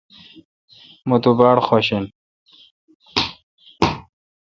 مہ 1.07 1.17
تو 1.23 1.31
باڑ 1.39 1.57
خوش 1.67 1.87
این۔ 1.93 2.05